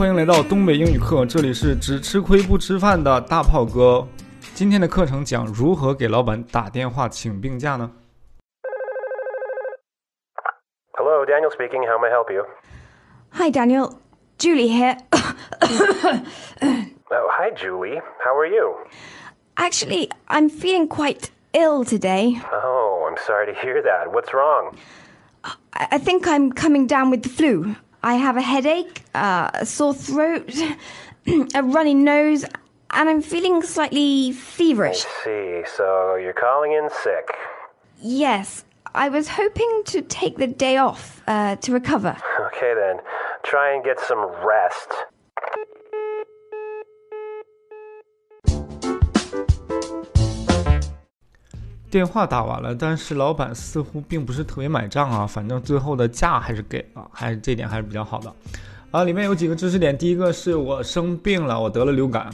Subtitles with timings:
[0.00, 4.06] 欢迎来到东北英语课，这里是只吃亏不吃饭的大炮哥。
[4.54, 7.90] 今天的课程讲如何给老板打电话请病假呢？
[10.92, 11.86] Hello, Daniel speaking.
[11.86, 12.44] How may I help you?
[13.32, 13.98] Hi, Daniel.
[14.38, 14.96] Julie here.
[17.10, 18.00] Oh, hi, Julie.
[18.24, 18.74] How are you?
[19.56, 22.40] Actually, I'm feeling quite ill today.
[22.52, 24.12] Oh, I'm sorry to hear that.
[24.12, 24.76] What's wrong?
[25.44, 27.76] I, I think I'm coming down with the flu.
[28.03, 30.51] I have a headache, uh, a sore throat,
[31.55, 32.43] a runny nose,
[32.91, 35.05] and I'm feeling slightly feverish.
[35.05, 37.35] I See, so you're calling in sick.
[37.99, 42.17] Yes, I was hoping to take the day off uh, to recover.
[42.47, 42.97] Okay, then.
[43.43, 44.89] Try and get some rest.
[51.91, 55.27] 电话打完了，但是老板似乎并不是特别买账啊。
[55.27, 58.33] 反正最后的价还是给了，还是这点还是比较好的。
[58.91, 59.95] 啊，里面有几个知识点。
[59.97, 62.29] 第一个是我生病了，我得了流感。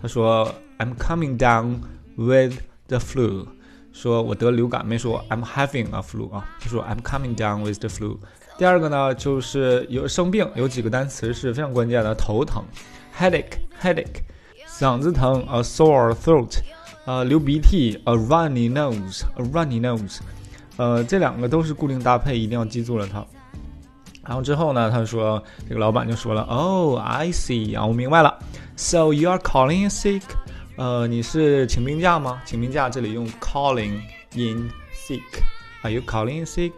[0.00, 1.80] 他说 I'm coming down
[2.16, 2.54] with
[2.88, 3.46] the flu，
[3.92, 6.48] 说我得流感，没说 I'm having a flu 啊。
[6.58, 8.16] 他说 I'm coming down with the flu。
[8.56, 12.64] 第二个呢，就是有生病，有几个单词是非常关键的，头疼
[13.18, 14.22] ，headache headache，
[14.66, 16.60] 嗓子疼，a sore throat。
[17.05, 20.19] 呃，流鼻涕，a runny nose，a runny nose，
[20.77, 23.25] 呃，这两个都是固定搭配，一定要记住了它。
[24.25, 28.37] 然后之后呢，他说这个老板就说了，Oh, I see 啊，我明白了。
[28.75, 30.21] So you are calling in sick？
[30.75, 32.41] 呃，你是请病假吗？
[32.45, 33.99] 请病假这里用 calling
[34.35, 36.73] in sick。Are you calling in sick？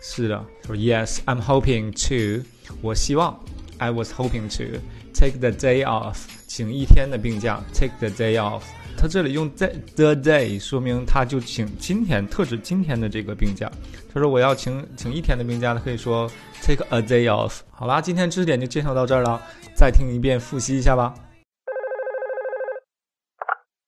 [0.00, 2.46] 是的，说 Yes, I'm hoping to。
[2.80, 3.38] 我希望，
[3.78, 4.78] I was hoping to
[5.12, 6.16] take the day off，
[6.46, 8.62] 请一天的病假，take the day off。
[8.98, 13.70] 他这里用 the the day 说明他就请今天特指今天的这个病假。
[14.12, 16.30] 他说我要请请一天的病假，他可以说
[16.62, 17.60] take a day off。
[17.70, 19.40] 好啦，今天知识点就介绍到这儿了，
[19.74, 21.12] 再听一遍复习一下吧。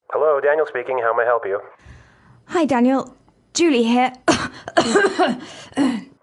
[0.08, 1.00] Hello, Daniel speaking.
[1.02, 1.60] How may I help you?
[2.48, 3.08] Hi, Daniel.
[3.52, 4.12] Julie here.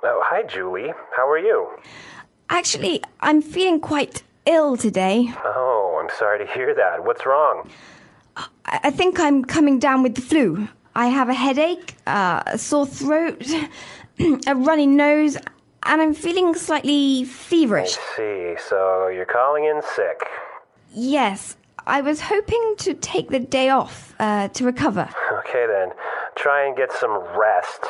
[0.03, 0.93] Oh, hi, Julie.
[1.15, 1.67] How are you?
[2.49, 5.33] Actually, I'm feeling quite ill today.
[5.45, 7.05] Oh, I'm sorry to hear that.
[7.05, 7.69] What's wrong?
[8.64, 10.68] I, think I'm coming down with the flu.
[10.94, 13.44] I have a headache, uh, a sore throat,
[14.46, 15.36] a runny nose,
[15.84, 17.96] and I'm feeling slightly feverish.
[17.96, 20.20] I See, so you're calling in sick.
[20.92, 21.56] Yes,
[21.86, 25.08] I was hoping to take the day off uh, to recover.
[25.48, 25.92] Okay, then.
[26.34, 27.86] Try and get some rest.